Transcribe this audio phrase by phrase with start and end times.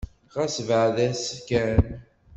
[0.35, 1.81] Ɣas beɛɛed-as kan.